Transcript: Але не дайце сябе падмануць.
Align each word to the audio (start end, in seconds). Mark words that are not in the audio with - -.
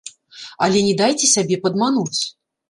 Але 0.67 0.81
не 0.87 0.95
дайце 1.01 1.29
сябе 1.35 1.61
падмануць. 1.67 2.19